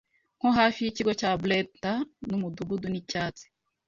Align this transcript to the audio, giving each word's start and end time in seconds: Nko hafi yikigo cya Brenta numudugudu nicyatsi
Nko 0.39 0.49
hafi 0.59 0.79
yikigo 0.85 1.11
cya 1.19 1.31
Brenta 1.41 1.91
numudugudu 2.27 2.85
nicyatsi 2.89 3.45